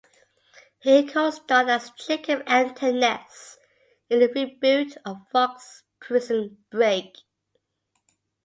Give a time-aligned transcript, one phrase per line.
[0.79, 3.59] He co-starred as Jacob Anton Ness
[4.09, 7.17] in the reboot of Fox's "Prison Break".